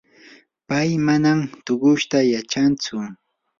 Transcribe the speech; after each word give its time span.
pay 0.67 0.89
manam 1.07 1.39
tushuyta 1.65 2.19
yachantsu. 2.33 2.95